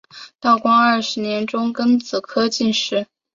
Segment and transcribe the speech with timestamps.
[0.39, 3.05] 道光二十年中庚子科进士。